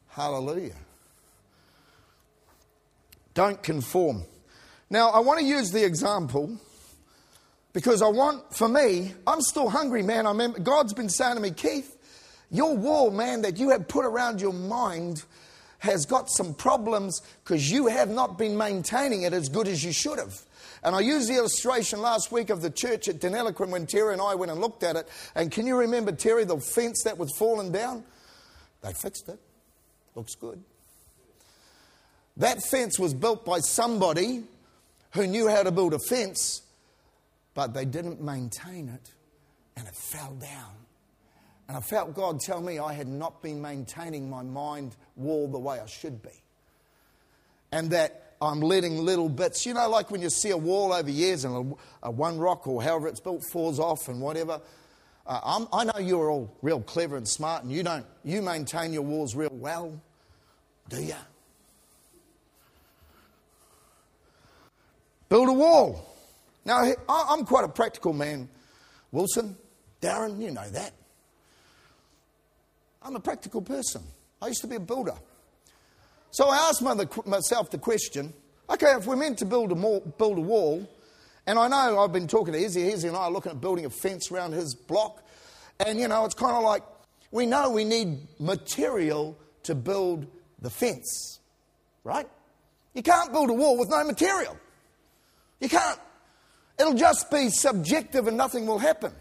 [0.08, 0.76] Hallelujah.
[3.34, 4.22] Don't conform.
[4.88, 6.58] Now, I want to use the example
[7.72, 10.26] because I want, for me, I'm still hungry, man.
[10.26, 11.96] I remember God's been saying to me, Keith,
[12.50, 15.24] your wall, man, that you have put around your mind
[15.78, 19.92] has got some problems because you have not been maintaining it as good as you
[19.92, 20.42] should have.
[20.82, 24.22] And I used the illustration last week of the church at Deniliquin when Terry and
[24.22, 25.08] I went and looked at it.
[25.34, 28.04] And can you remember, Terry, the fence that was falling down?
[28.82, 29.38] They fixed it.
[30.14, 30.62] Looks good.
[32.36, 34.44] That fence was built by somebody
[35.12, 36.62] who knew how to build a fence,
[37.54, 39.12] but they didn't maintain it
[39.76, 40.72] and it fell down.
[41.70, 45.60] And I felt God tell me I had not been maintaining my mind wall the
[45.60, 46.42] way I should be.
[47.70, 51.08] And that I'm letting little bits, you know, like when you see a wall over
[51.08, 51.54] years and
[52.02, 54.60] a, a one rock or however it's built falls off and whatever.
[55.24, 59.02] Uh, i know you're all real clever and smart and you don't, you maintain your
[59.02, 60.02] walls real well,
[60.88, 61.14] do you?
[65.28, 66.04] Build a wall.
[66.64, 68.48] Now, I'm quite a practical man.
[69.12, 69.56] Wilson,
[70.02, 70.94] Darren, you know that.
[73.02, 74.02] I'm a practical person.
[74.42, 75.14] I used to be a builder.
[76.30, 76.82] So I asked
[77.26, 78.32] myself the question
[78.68, 80.88] okay, if we're meant to build a, build a wall,
[81.46, 83.84] and I know I've been talking to Izzy, Izzy and I are looking at building
[83.84, 85.24] a fence around his block,
[85.84, 86.82] and you know, it's kind of like
[87.32, 90.26] we know we need material to build
[90.60, 91.40] the fence,
[92.04, 92.28] right?
[92.94, 94.56] You can't build a wall with no material.
[95.60, 95.98] You can't.
[96.78, 99.12] It'll just be subjective and nothing will happen.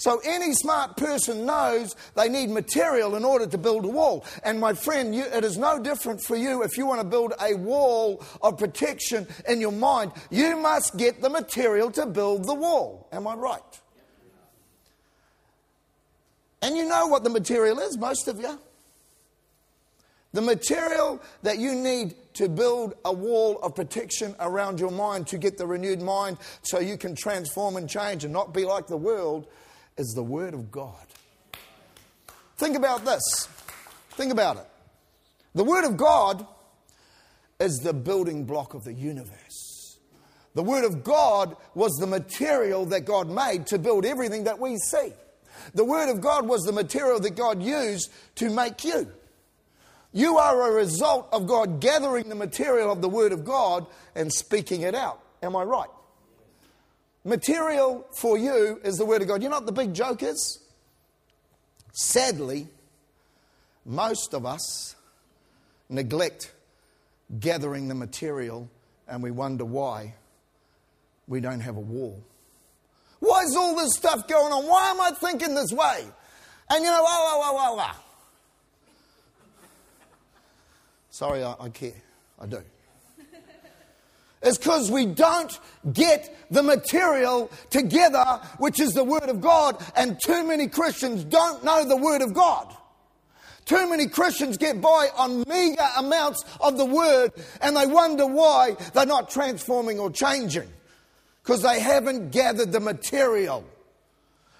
[0.00, 4.24] So any smart person knows they need material in order to build a wall.
[4.42, 7.34] And my friend, you, it is no different for you if you want to build
[7.38, 10.12] a wall of protection in your mind.
[10.30, 13.08] You must get the material to build the wall.
[13.12, 13.80] Am I right?
[16.62, 18.58] And you know what the material is, most of you.
[20.32, 25.36] The material that you need to build a wall of protection around your mind to
[25.36, 28.96] get the renewed mind so you can transform and change and not be like the
[28.96, 29.46] world
[30.00, 31.06] is the Word of God.
[32.56, 33.48] Think about this.
[34.12, 34.66] Think about it.
[35.54, 36.46] The Word of God
[37.60, 39.98] is the building block of the universe.
[40.54, 44.78] The Word of God was the material that God made to build everything that we
[44.78, 45.12] see.
[45.74, 49.06] The Word of God was the material that God used to make you.
[50.12, 54.32] You are a result of God gathering the material of the Word of God and
[54.32, 55.20] speaking it out.
[55.42, 55.90] Am I right?
[57.24, 59.42] Material for you is the Word of God.
[59.42, 60.58] You know what the big joke is?
[61.92, 62.68] Sadly,
[63.84, 64.94] most of us
[65.88, 66.52] neglect
[67.38, 68.68] gathering the material
[69.06, 70.14] and we wonder why
[71.26, 72.22] we don't have a wall.
[73.18, 74.66] Why is all this stuff going on?
[74.66, 76.06] Why am I thinking this way?
[76.70, 77.94] And you know, wah, wah, wah, wah,
[81.10, 81.92] Sorry, I, I care.
[82.40, 82.62] I do
[84.42, 85.58] is because we don't
[85.92, 91.62] get the material together, which is the Word of God, and too many Christians don't
[91.64, 92.74] know the Word of God.
[93.66, 98.76] Too many Christians get by on meager amounts of the Word and they wonder why
[98.94, 100.68] they're not transforming or changing
[101.42, 103.64] because they haven't gathered the material.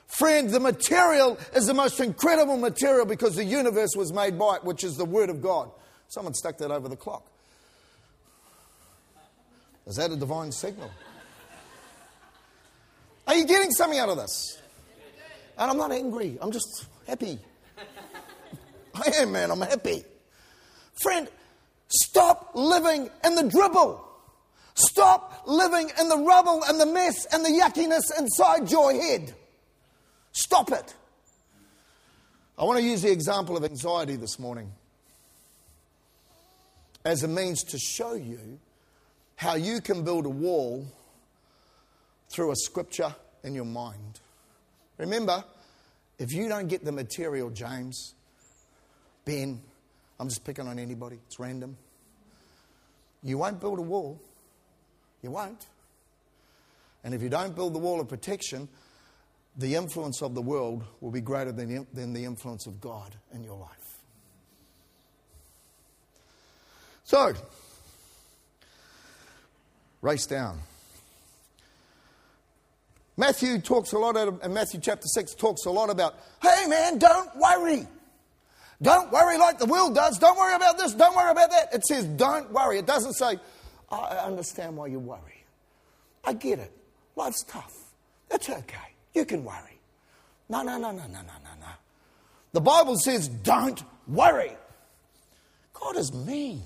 [0.07, 4.65] Friend, the material is the most incredible material because the universe was made by it,
[4.65, 5.71] which is the Word of God.
[6.09, 7.30] Someone stuck that over the clock.
[9.87, 10.91] Is that a divine signal?
[13.27, 14.61] Are you getting something out of this?
[15.59, 17.39] And I'm not angry, I'm just happy.
[18.95, 20.05] I am, man, I'm happy.
[21.01, 21.29] Friend,
[21.89, 24.07] stop living in the dribble.
[24.75, 29.35] Stop living in the rubble and the mess and the yuckiness inside your head.
[30.33, 30.95] Stop it.
[32.59, 34.73] I want to use the example of anxiety this morning
[37.05, 38.59] as a means to show you
[39.41, 40.87] how you can build a wall
[42.29, 44.21] through a scripture in your mind.
[44.99, 45.43] Remember,
[46.19, 48.13] if you don't get the material, James,
[49.25, 49.59] Ben,
[50.19, 51.79] I'm just picking on anybody, it's random.
[53.23, 54.21] You won't build a wall.
[55.23, 55.65] You won't.
[57.03, 58.69] And if you don't build the wall of protection,
[59.57, 63.43] the influence of the world will be greater than, than the influence of God in
[63.43, 64.01] your life.
[67.05, 67.33] So,
[70.03, 70.59] race down.
[73.17, 77.37] Matthew talks a lot, in Matthew chapter 6 talks a lot about, hey man, don't
[77.37, 77.87] worry.
[78.83, 80.19] Don't worry like the world does.
[80.19, 80.95] Don't worry about this.
[80.95, 81.75] Don't worry about that.
[81.75, 82.79] It says, don't worry.
[82.79, 83.39] It doesn't say,
[83.91, 85.45] I understand why you worry.
[86.25, 86.73] I get it.
[87.15, 87.75] Life's tough.
[88.31, 88.95] That's okay.
[89.13, 89.79] You can worry.
[90.49, 91.67] No, no, no, no, no, no, no, no.
[92.53, 94.57] The Bible says, don't worry.
[95.75, 96.63] God is mean.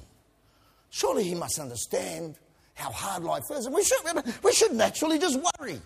[0.91, 2.37] Surely He must understand
[2.75, 3.67] how hard life is.
[3.67, 3.99] And we should,
[4.43, 5.81] we should naturally just worry.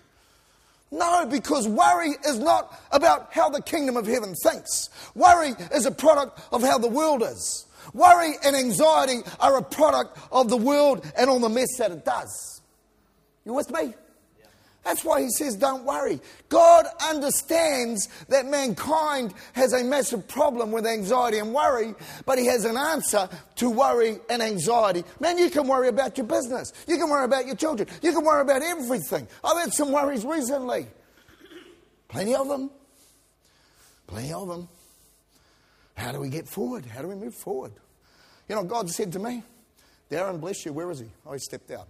[0.91, 4.89] No, because worry is not about how the kingdom of heaven thinks.
[5.13, 7.67] Worry is a product of how the world is.
[7.93, 12.05] Worry and anxiety are a product of the world and all the mess that it
[12.05, 12.61] does.
[13.45, 13.93] You with me?
[14.83, 16.19] That's why he says, don't worry.
[16.47, 21.93] God understands that mankind has a massive problem with anxiety and worry,
[22.25, 25.03] but he has an answer to worry and anxiety.
[25.19, 26.71] Man, you can worry about your business.
[26.87, 27.89] You can worry about your children.
[28.01, 29.27] You can worry about everything.
[29.43, 30.87] I've had some worries recently.
[32.07, 32.71] Plenty of them.
[34.07, 34.69] Plenty of them.
[35.95, 36.85] How do we get forward?
[36.85, 37.73] How do we move forward?
[38.47, 39.43] You know, God said to me,
[40.09, 40.73] Darren, bless you.
[40.73, 41.07] Where is he?
[41.25, 41.87] Oh, he stepped out.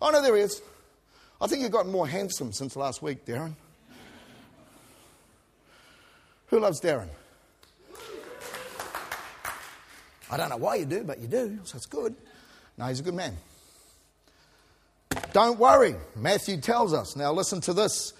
[0.00, 0.62] Oh, no, there he is.
[1.40, 3.54] I think you've gotten more handsome since last week, Darren.
[6.46, 7.08] Who loves Darren?
[10.30, 12.14] I don't know why you do, but you do, so it's good.
[12.78, 13.36] No, he's a good man.
[15.32, 17.14] Don't worry, Matthew tells us.
[17.16, 18.12] Now, listen to this.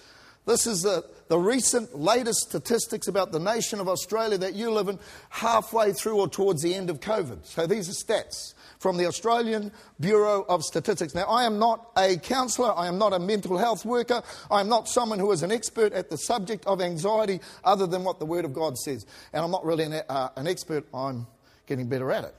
[0.45, 4.87] This is the, the recent latest statistics about the nation of Australia that you live
[4.87, 7.45] in halfway through or towards the end of COVID.
[7.45, 8.53] So these are stats.
[8.79, 11.15] from the Australian Bureau of Statistics.
[11.15, 14.69] Now, I am not a counsellor, I am not a mental health worker, I am
[14.69, 18.25] not someone who is an expert at the subject of anxiety other than what the
[18.25, 19.05] Word of God says.
[19.33, 21.27] And I'm not really an, uh, an expert, I'm
[21.65, 22.35] getting better at it.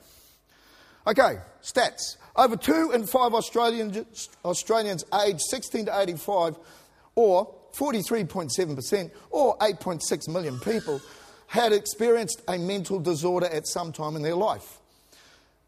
[1.06, 2.16] Okay, stats.
[2.36, 6.56] Over two in five Australians, Australians aged 16 to 85,
[7.14, 11.00] or 43.7%, or 8.6 million people,
[11.46, 14.78] had experienced a mental disorder at some time in their life.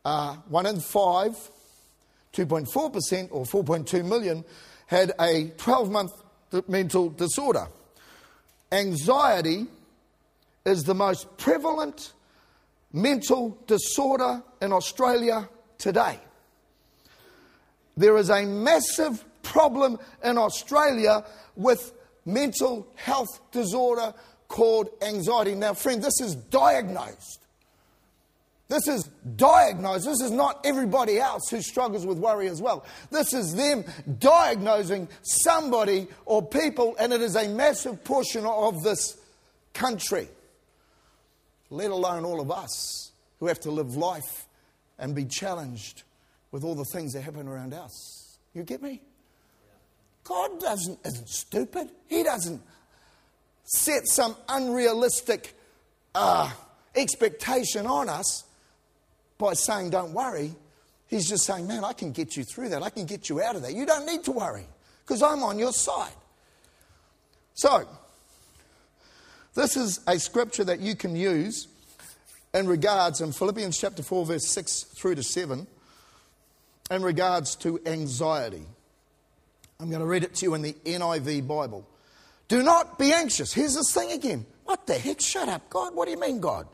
[0.05, 1.33] Uh, one in five,
[2.35, 4.45] 2.4%, or 4.2 million,
[4.87, 6.13] had a 12 month
[6.69, 7.67] mental disorder.
[8.73, 9.67] Anxiety
[10.65, 12.13] is the most prevalent
[12.93, 16.19] mental disorder in Australia today.
[17.97, 21.25] There is a massive problem in Australia
[21.57, 21.93] with
[22.25, 24.15] mental health disorder
[24.49, 25.55] called anxiety.
[25.55, 27.41] Now, friend, this is diagnosed.
[28.69, 29.03] This is
[29.35, 30.07] diagnosed.
[30.07, 32.85] This is not everybody else who struggles with worry as well.
[33.11, 33.85] This is them
[34.21, 39.19] diagnosing somebody or people, and it is a massive portion of this
[39.75, 40.29] country,
[41.69, 43.11] let alone all of us
[43.41, 44.47] who have to live life
[45.01, 46.05] and be challenged
[46.53, 48.39] with all the things that happen around us.
[48.55, 49.01] You get me?
[50.31, 51.91] God doesn't, isn't stupid.
[52.07, 52.63] He doesn't
[53.65, 55.57] set some unrealistic
[56.15, 56.49] uh,
[56.95, 58.45] expectation on us
[59.39, 60.53] by saying, don't worry.
[61.09, 62.81] He's just saying, man, I can get you through that.
[62.81, 63.75] I can get you out of that.
[63.75, 64.67] You don't need to worry
[65.05, 66.13] because I'm on your side.
[67.55, 67.89] So,
[69.57, 71.67] this is a scripture that you can use
[72.55, 75.67] in regards in Philippians chapter 4, verse 6 through to 7,
[76.93, 78.63] in regards to anxiety.
[79.81, 81.87] I'm going to read it to you in the NIV Bible.
[82.49, 83.53] Do not be anxious.
[83.53, 84.45] Here's this thing again.
[84.65, 85.21] What the heck?
[85.21, 85.95] Shut up, God.
[85.95, 86.67] What do you mean, God?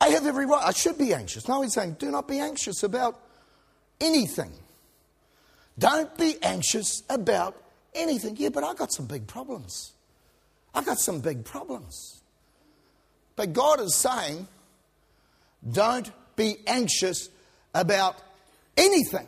[0.00, 0.62] I have every right.
[0.64, 1.48] I should be anxious.
[1.48, 3.18] No, he's saying, do not be anxious about
[4.00, 4.52] anything.
[5.78, 7.56] Don't be anxious about
[7.94, 8.36] anything.
[8.36, 9.92] Yeah, but I've got some big problems.
[10.74, 12.22] I've got some big problems.
[13.36, 14.46] But God is saying,
[15.70, 17.28] don't be anxious
[17.74, 18.16] about
[18.76, 19.26] anything.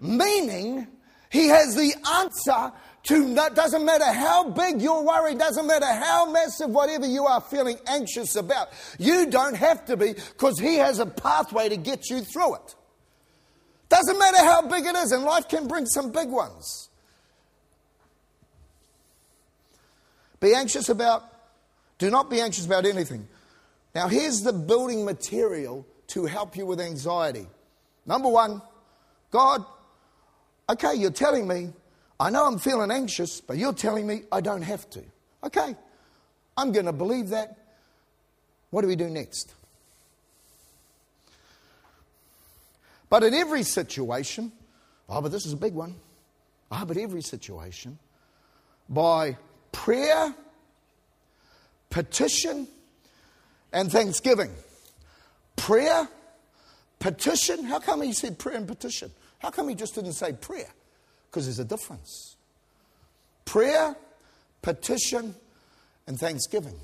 [0.00, 0.86] Meaning,
[1.30, 2.72] He has the answer
[3.04, 7.40] to that doesn't matter how big your worry, doesn't matter how massive whatever you are
[7.40, 8.68] feeling anxious about.
[8.98, 12.74] You don't have to be because He has a pathway to get you through it.
[13.88, 16.90] Doesn't matter how big it is, and life can bring some big ones.
[20.40, 21.24] Be anxious about,
[21.98, 23.26] do not be anxious about anything.
[23.94, 27.46] Now, here's the building material to help you with anxiety.
[28.06, 28.62] Number one,
[29.30, 29.64] God,
[30.68, 31.72] okay, you're telling me
[32.20, 35.02] I know I'm feeling anxious, but you're telling me I don't have to.
[35.44, 35.76] Okay,
[36.56, 37.56] I'm going to believe that.
[38.70, 39.54] What do we do next?
[43.08, 44.52] But in every situation,
[45.08, 45.94] oh, but this is a big one.
[46.70, 47.98] Ah, oh, but every situation,
[48.88, 49.38] by
[49.72, 50.34] prayer,
[51.88, 52.68] petition,
[53.72, 54.50] and thanksgiving.
[55.56, 56.08] Prayer,
[56.98, 57.64] petition.
[57.64, 59.10] How come he said prayer and petition?
[59.38, 60.70] How come he just didn't say prayer?
[61.30, 62.36] Because there's a difference.
[63.44, 63.96] Prayer,
[64.62, 65.34] petition,
[66.06, 66.78] and thanksgiving.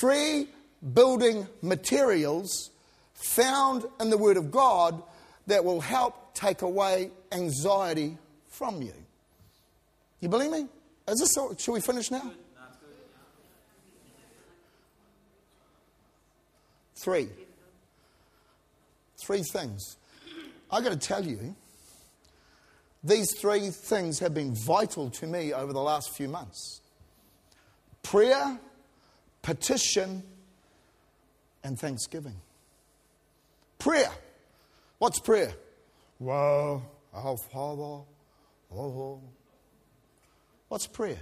[0.00, 0.48] Three
[0.92, 2.70] building materials
[3.14, 5.02] found in the Word of God
[5.46, 8.16] that will help take away anxiety
[8.48, 8.94] from you.
[10.20, 10.66] You believe me?
[11.08, 12.32] Is this so, should we finish now?
[17.02, 17.28] Three.
[19.24, 19.96] Three things.
[20.72, 21.54] I got to tell you,
[23.04, 26.80] these three things have been vital to me over the last few months
[28.02, 28.58] prayer,
[29.42, 30.22] petition,
[31.62, 32.36] and thanksgiving.
[33.78, 34.10] Prayer.
[34.98, 35.52] What's prayer?
[36.18, 36.82] Well,
[37.12, 38.04] our Father.
[38.74, 39.20] Oh.
[40.68, 41.18] What's prayer?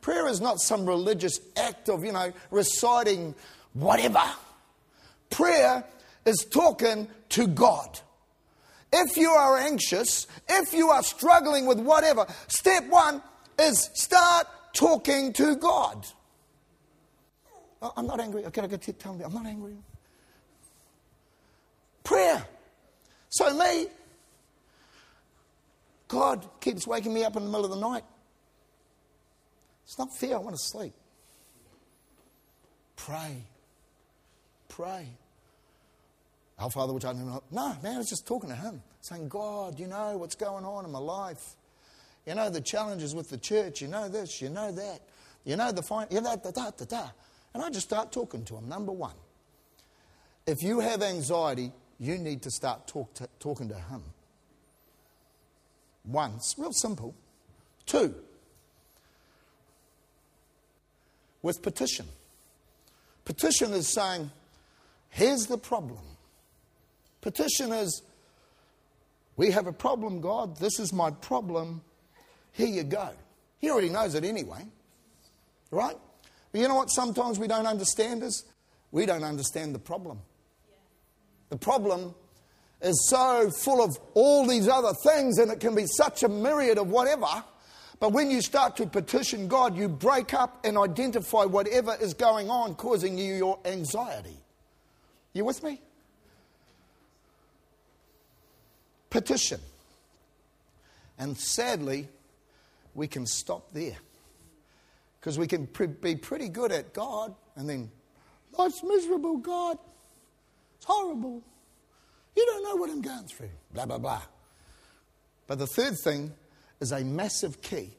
[0.00, 3.34] Prayer is not some religious act of, you know, reciting
[3.74, 4.22] whatever.
[5.28, 5.84] Prayer
[6.24, 8.00] is talking to God.
[8.92, 13.22] If you are anxious, if you are struggling with whatever, step one
[13.58, 16.06] is start talking to God.
[17.82, 18.44] Oh, I'm not angry.
[18.46, 19.76] Okay, I got to tell me, I'm not angry.
[22.04, 22.44] Prayer.
[23.28, 23.86] So, me,
[26.08, 28.04] God keeps waking me up in the middle of the night.
[29.84, 30.94] It's not fear, I want to sleep.
[32.96, 33.44] Pray.
[34.68, 35.08] Pray.
[36.60, 37.40] Our Father which art in heaven.
[37.50, 40.84] No, man, I was just talking to him, saying, God, you know what's going on
[40.84, 41.56] in my life.
[42.26, 43.80] You know the challenges with the church.
[43.80, 45.00] You know this, you know that.
[45.44, 47.08] You know the fine, you know, da, da, da, da.
[47.54, 49.14] And I just start talking to him, number one.
[50.46, 54.02] If you have anxiety, you need to start talk to, talking to Him.
[56.04, 57.14] One, it's real simple.
[57.84, 58.14] Two,
[61.42, 62.06] with petition.
[63.24, 64.30] Petition is saying,
[65.10, 65.98] here's the problem.
[67.20, 68.02] Petition is,
[69.36, 70.56] we have a problem, God.
[70.56, 71.82] This is my problem.
[72.52, 73.10] Here you go.
[73.58, 74.66] He already knows it anyway.
[75.70, 75.96] Right?
[76.52, 78.44] But you know what sometimes we don't understand is
[78.90, 80.20] we don't understand the problem.
[81.50, 82.14] The problem
[82.80, 86.78] is so full of all these other things and it can be such a myriad
[86.78, 87.26] of whatever.
[87.98, 92.48] But when you start to petition God, you break up and identify whatever is going
[92.48, 94.38] on causing you your anxiety.
[95.34, 95.82] You with me?
[99.10, 99.60] Petition.
[101.18, 102.08] And sadly,
[102.94, 103.96] we can stop there.
[105.18, 107.90] Because we can pre- be pretty good at God and then,
[108.56, 109.76] life's miserable, God.
[110.76, 111.42] It's horrible.
[112.34, 113.50] You don't know what I'm going through.
[113.74, 114.22] Blah, blah, blah.
[115.46, 116.32] But the third thing
[116.80, 117.90] is a massive key.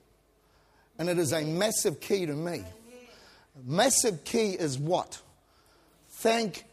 [0.98, 2.64] And it is a massive key to me.
[3.66, 5.22] Massive key is what?
[6.10, 6.66] Thank,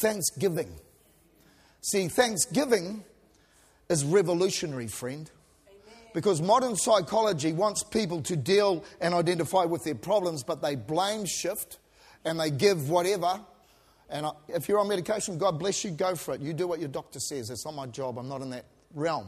[0.00, 0.72] thanksgiving.
[1.80, 3.04] See, thanksgiving
[3.88, 5.30] is revolutionary, friend.
[6.14, 11.24] Because modern psychology wants people to deal and identify with their problems, but they blame
[11.24, 11.78] shift
[12.24, 13.40] and they give whatever.
[14.08, 16.40] And if you're on medication, God bless you, go for it.
[16.40, 17.50] You do what your doctor says.
[17.50, 18.16] It's not my job.
[18.16, 18.64] I'm not in that
[18.94, 19.26] realm.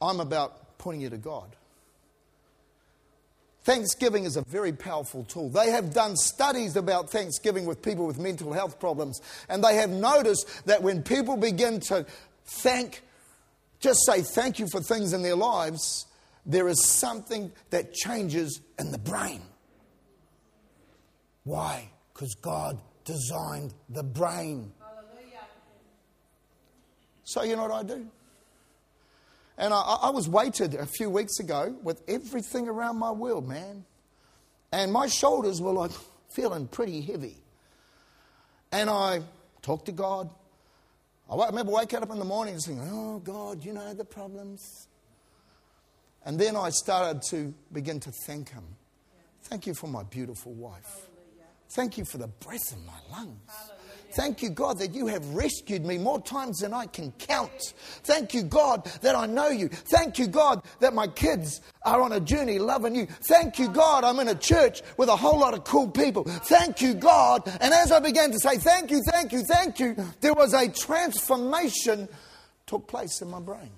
[0.00, 1.56] I'm about pointing you to God.
[3.64, 5.48] Thanksgiving is a very powerful tool.
[5.48, 9.88] They have done studies about Thanksgiving with people with mental health problems, and they have
[9.88, 12.04] noticed that when people begin to
[12.60, 13.02] thank
[13.82, 16.06] just say thank you for things in their lives,
[16.46, 19.42] there is something that changes in the brain.
[21.44, 21.90] Why?
[22.14, 24.72] Because God designed the brain.
[24.78, 25.40] Hallelujah.
[27.24, 28.06] So, you know what I do?
[29.58, 33.84] And I, I, was weighted a few weeks ago with everything around my world, man.
[34.70, 35.90] And my shoulders were like
[36.30, 37.36] feeling pretty heavy.
[38.70, 39.22] And I
[39.60, 40.30] talked to God,
[41.40, 44.88] I remember waking up in the morning and saying, Oh, God, you know the problems.
[46.24, 48.64] And then I started to begin to thank Him.
[49.44, 51.08] Thank you for my beautiful wife.
[51.74, 53.38] Thank you for the breath in my lungs.
[54.12, 57.72] Thank you, God, that you have rescued me more times than I can count.
[58.04, 59.68] Thank you, God, that I know you.
[59.68, 63.06] Thank you, God, that my kids are on a journey loving you.
[63.06, 66.24] Thank you, God, I'm in a church with a whole lot of cool people.
[66.24, 67.42] Thank you, God.
[67.62, 70.68] And as I began to say, thank you, thank you, thank you, there was a
[70.68, 72.06] transformation
[72.66, 73.70] took place in my brain.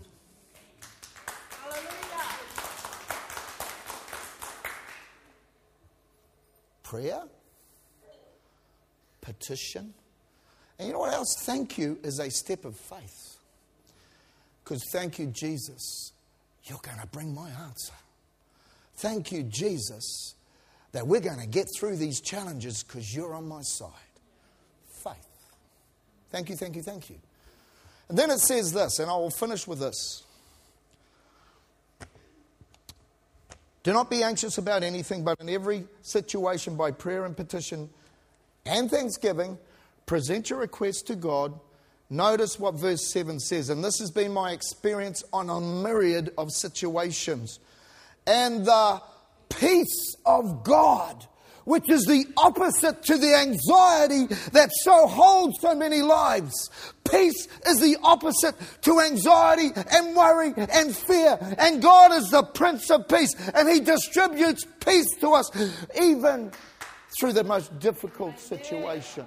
[6.82, 7.22] Prayer,
[9.24, 9.94] petition,
[10.78, 11.34] and you know what else?
[11.44, 13.38] Thank you is a step of faith.
[14.62, 16.12] Because thank you, Jesus,
[16.64, 17.92] you're going to bring my answer.
[18.96, 20.34] Thank you, Jesus,
[20.92, 23.90] that we're going to get through these challenges because you're on my side.
[25.02, 25.14] Faith.
[26.30, 27.16] Thank you, thank you, thank you.
[28.08, 30.22] And then it says this, and I will finish with this.
[33.82, 37.90] Do not be anxious about anything, but in every situation, by prayer and petition
[38.66, 39.58] and thanksgiving,
[40.06, 41.58] Present your request to God.
[42.10, 46.52] Notice what verse 7 says, and this has been my experience on a myriad of
[46.52, 47.58] situations.
[48.26, 49.00] And the
[49.48, 51.26] peace of God,
[51.64, 56.52] which is the opposite to the anxiety that so holds so many lives.
[57.10, 61.38] Peace is the opposite to anxiety and worry and fear.
[61.58, 65.50] And God is the Prince of Peace, and He distributes peace to us
[65.98, 66.52] even
[67.18, 69.26] through the most difficult situation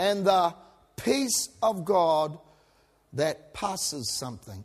[0.00, 0.54] and the
[0.96, 2.38] peace of God
[3.12, 4.64] that passes something,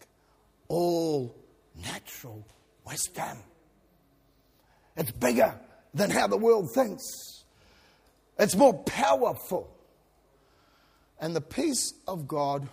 [0.70, 1.36] all
[1.76, 2.46] natural
[2.88, 3.40] wisdom.
[4.96, 5.60] It's bigger
[5.94, 7.04] than how the world thinks,
[8.40, 9.70] it's more powerful.
[11.20, 12.68] And the peace of God,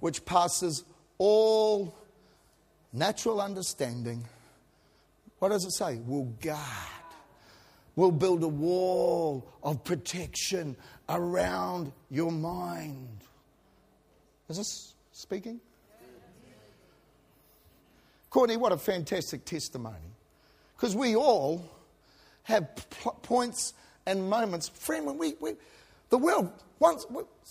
[0.00, 0.84] which passes
[1.16, 1.94] all
[2.92, 4.26] natural understanding,
[5.40, 6.00] what does it say?
[6.06, 6.60] Will guard
[7.96, 10.76] will build a wall of protection
[11.08, 13.20] around your mind.
[14.48, 15.60] Is this speaking?
[18.30, 19.96] Courtney, what a fantastic testimony.
[20.76, 21.68] Because we all
[22.44, 23.74] have p- points
[24.06, 24.68] and moments.
[24.68, 25.52] Friend, when we, we
[26.10, 27.06] the world wants,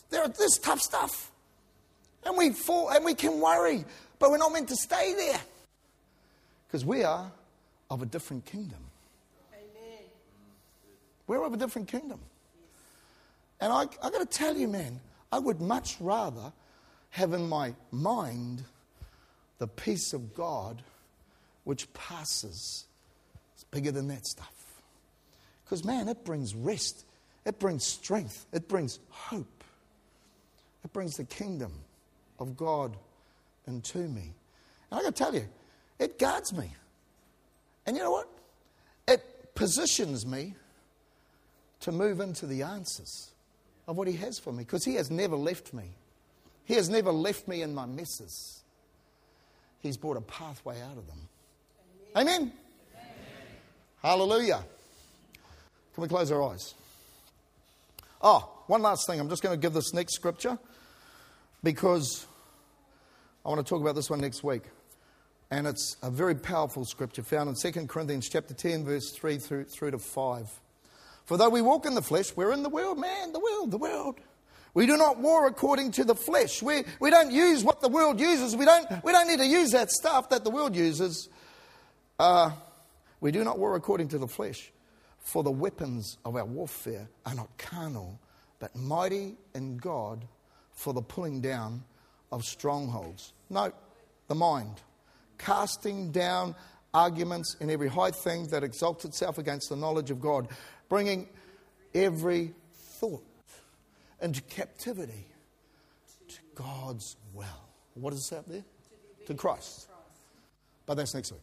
[0.09, 1.31] there are this tough stuff.
[2.25, 3.85] And we fall and we can worry,
[4.19, 5.39] but we're not meant to stay there.
[6.67, 7.31] Because we are
[7.89, 8.79] of a different kingdom.
[11.27, 12.19] We're of a different kingdom.
[13.61, 14.99] And I, I got to tell you, man,
[15.31, 16.51] I would much rather
[17.11, 18.63] have in my mind
[19.59, 20.81] the peace of God
[21.65, 22.85] which passes.
[23.53, 24.53] It's bigger than that stuff.
[25.63, 27.05] Because, man, it brings rest,
[27.45, 29.63] it brings strength, it brings hope,
[30.83, 31.73] it brings the kingdom
[32.39, 32.97] of God
[33.67, 34.33] into me.
[34.89, 35.47] And I got to tell you,
[35.99, 36.73] it guards me.
[37.89, 38.29] And you know what?
[39.07, 40.53] It positions me
[41.79, 43.31] to move into the answers
[43.87, 45.85] of what He has for me because He has never left me.
[46.65, 48.61] He has never left me in my messes.
[49.79, 51.17] He's brought a pathway out of them.
[52.15, 52.35] Amen.
[52.35, 52.51] Amen.
[54.03, 54.63] Hallelujah.
[55.95, 56.75] Can we close our eyes?
[58.21, 59.19] Oh, one last thing.
[59.19, 60.59] I'm just going to give this next scripture
[61.63, 62.27] because
[63.43, 64.61] I want to talk about this one next week.
[65.51, 69.63] And it's a very powerful scripture found in 2 Corinthians chapter 10, verse 3 through,
[69.65, 70.61] through to 5.
[71.25, 73.77] For though we walk in the flesh, we're in the world, man, the world, the
[73.77, 74.19] world.
[74.75, 76.61] We do not war according to the flesh.
[76.61, 78.55] We, we don't use what the world uses.
[78.55, 81.29] We don't, we don't need to use that stuff that the world uses.
[82.19, 82.51] Uh,
[83.19, 84.71] we do not war according to the flesh.
[85.19, 88.19] For the weapons of our warfare are not carnal,
[88.59, 90.25] but mighty in God
[90.71, 91.83] for the pulling down
[92.31, 93.33] of strongholds.
[93.49, 93.73] Note
[94.27, 94.81] the mind,
[95.39, 96.55] casting down
[96.93, 100.47] arguments and every high thing that exalts itself against the knowledge of God,
[100.87, 101.27] bringing
[101.95, 103.23] every thought
[104.21, 105.25] into captivity
[106.27, 107.45] to God's will.
[107.95, 108.63] What is that there?
[109.25, 109.87] To Christ.
[110.85, 111.41] But that's next week.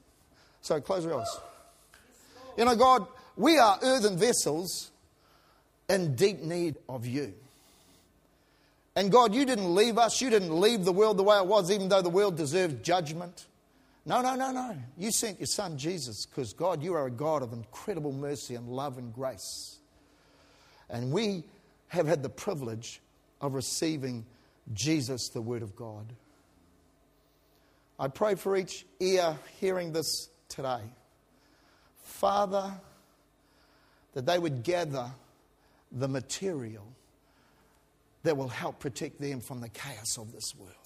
[0.60, 1.40] So close your eyes.
[2.56, 4.90] You know, God, we are earthen vessels
[5.88, 7.34] in deep need of you.
[8.96, 10.20] And God, you didn't leave us.
[10.22, 13.46] You didn't leave the world the way it was, even though the world deserved judgment.
[14.06, 14.76] No, no, no, no.
[14.96, 18.68] You sent your son Jesus because, God, you are a God of incredible mercy and
[18.68, 19.78] love and grace.
[20.88, 21.42] And we
[21.88, 23.00] have had the privilege
[23.40, 24.24] of receiving
[24.72, 26.06] Jesus, the Word of God.
[27.98, 30.82] I pray for each ear hearing this today.
[32.02, 32.72] Father,
[34.14, 35.10] that they would gather
[35.90, 36.86] the material
[38.22, 40.85] that will help protect them from the chaos of this world.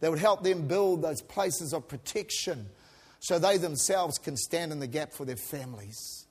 [0.00, 2.66] That would help them build those places of protection
[3.20, 6.26] so they themselves can stand in the gap for their families.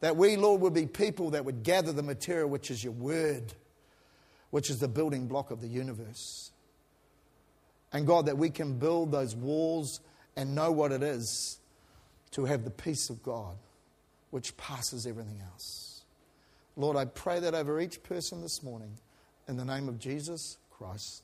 [0.00, 3.52] That we, Lord, would be people that would gather the material, which is your word,
[4.50, 6.50] which is the building block of the universe.
[7.92, 10.00] And God, that we can build those walls
[10.36, 11.58] and know what it is
[12.32, 13.56] to have the peace of God,
[14.30, 16.04] which passes everything else.
[16.76, 18.98] Lord, I pray that over each person this morning
[19.46, 21.23] in the name of Jesus Christ.